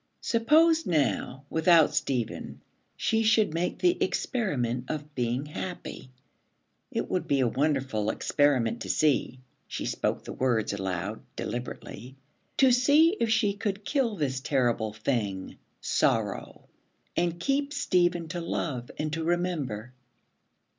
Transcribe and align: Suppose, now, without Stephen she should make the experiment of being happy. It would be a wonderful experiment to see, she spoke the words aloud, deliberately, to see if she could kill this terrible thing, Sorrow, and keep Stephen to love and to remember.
Suppose, 0.21 0.87
now, 0.87 1.45
without 1.47 1.93
Stephen 1.93 2.61
she 2.97 3.21
should 3.21 3.53
make 3.53 3.77
the 3.77 4.01
experiment 4.01 4.85
of 4.89 5.13
being 5.13 5.45
happy. 5.45 6.09
It 6.89 7.07
would 7.07 7.27
be 7.27 7.39
a 7.41 7.47
wonderful 7.47 8.09
experiment 8.09 8.81
to 8.81 8.89
see, 8.89 9.41
she 9.67 9.85
spoke 9.85 10.23
the 10.23 10.33
words 10.33 10.73
aloud, 10.73 11.21
deliberately, 11.35 12.15
to 12.57 12.71
see 12.71 13.15
if 13.19 13.29
she 13.29 13.53
could 13.53 13.85
kill 13.85 14.15
this 14.15 14.39
terrible 14.39 14.91
thing, 14.93 15.57
Sorrow, 15.81 16.67
and 17.15 17.39
keep 17.39 17.71
Stephen 17.71 18.27
to 18.29 18.41
love 18.41 18.89
and 18.97 19.13
to 19.13 19.23
remember. 19.23 19.93